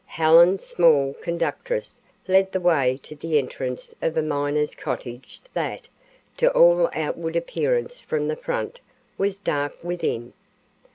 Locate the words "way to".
2.59-3.15